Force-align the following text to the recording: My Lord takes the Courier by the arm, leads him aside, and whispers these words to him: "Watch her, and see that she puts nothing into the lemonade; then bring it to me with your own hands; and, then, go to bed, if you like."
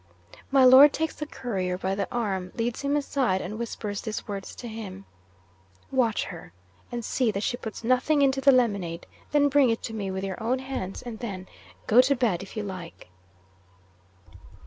My 0.49 0.65
Lord 0.65 0.93
takes 0.93 1.13
the 1.13 1.27
Courier 1.27 1.77
by 1.77 1.93
the 1.93 2.11
arm, 2.11 2.51
leads 2.55 2.81
him 2.81 2.95
aside, 2.97 3.39
and 3.39 3.59
whispers 3.59 4.01
these 4.01 4.27
words 4.27 4.55
to 4.55 4.67
him: 4.67 5.05
"Watch 5.91 6.23
her, 6.23 6.53
and 6.91 7.05
see 7.05 7.29
that 7.29 7.43
she 7.43 7.55
puts 7.55 7.83
nothing 7.83 8.23
into 8.23 8.41
the 8.41 8.51
lemonade; 8.51 9.05
then 9.31 9.47
bring 9.47 9.69
it 9.69 9.83
to 9.83 9.93
me 9.93 10.09
with 10.09 10.23
your 10.23 10.41
own 10.41 10.57
hands; 10.57 11.03
and, 11.03 11.19
then, 11.19 11.45
go 11.85 12.01
to 12.01 12.15
bed, 12.15 12.41
if 12.41 12.57
you 12.57 12.63
like." 12.63 13.09